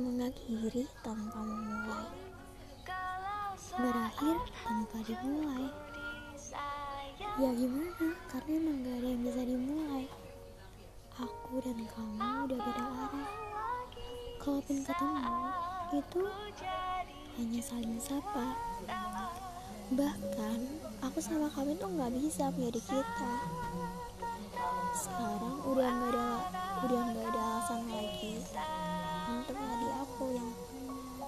[0.00, 2.08] mengakhiri tanpa memulai.
[3.76, 5.68] Berakhir tanpa dimulai.
[7.36, 8.08] Ya gimana?
[8.32, 10.06] Karena emang gak ada yang bisa dimulai.
[11.20, 12.16] Aku dan kamu
[12.48, 13.30] udah beda arah.
[14.40, 15.36] Kalaupun ketemu
[15.92, 16.22] itu
[17.36, 18.56] hanya saling sapa.
[19.92, 20.58] Bahkan
[21.04, 23.32] aku sama kamu tuh nggak bisa menjadi kita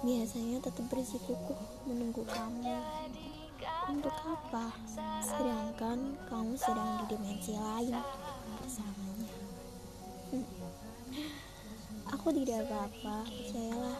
[0.03, 2.75] biasanya tetap bersikukuh menunggu kamu.
[3.87, 4.75] Untuk apa?
[5.23, 7.95] Sedangkan kamu sedang di dimensi lain.
[8.59, 9.31] Bersamanya
[10.33, 10.49] Hmm.
[12.09, 13.99] aku tidak apa-apa percayalah.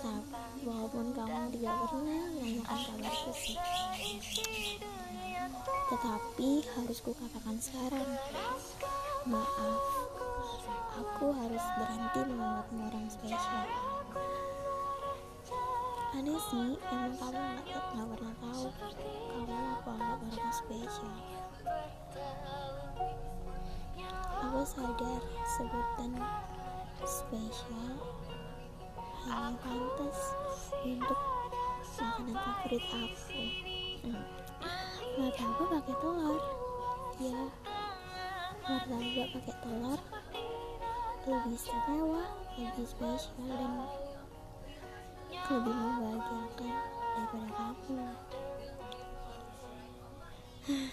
[0.00, 3.58] Tapi walaupun kamu tidak pernah menanyakan kabarku sih
[5.92, 8.08] tetapi harus kukatakan sekarang.
[9.28, 10.02] Maaf
[10.92, 13.61] aku harus berhenti menganggapmu orang spesial
[16.12, 18.66] aneh sih emang kamu nggak nggak pernah tahu
[19.32, 21.16] kamu aku anggap orang spesial.
[24.44, 25.22] Aku sadar
[25.56, 26.12] sebutan
[27.08, 27.96] spesial
[29.24, 30.18] hanya pantas
[30.84, 31.20] untuk
[31.96, 33.44] makanan favorit aku.
[34.04, 34.24] Hmm.
[35.16, 36.42] martabak pakai telur?
[37.16, 37.40] Ya
[38.68, 40.00] martabak pakai telur
[41.22, 42.24] lebih istimewa
[42.60, 43.72] lebih spesial dan
[45.52, 45.76] lebih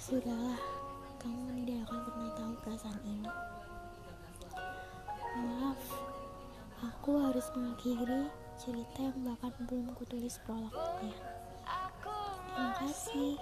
[0.10, 0.58] Sudahlah,
[1.22, 3.30] kamu tidak akan pernah tahu perasaan ini.
[5.38, 5.78] Maaf,
[6.82, 8.26] aku harus mengakhiri
[8.58, 11.14] cerita yang bahkan belum kutulis prolognya.
[12.02, 13.38] Terima kasih.